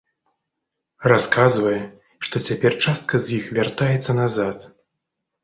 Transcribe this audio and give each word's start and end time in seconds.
Расказвае, 1.11 1.81
што 2.29 2.35
цяпер 2.47 2.71
частка 2.87 3.13
з 3.27 3.37
іх 3.39 3.45
вяртаецца 3.61 4.19
назад. 4.23 4.57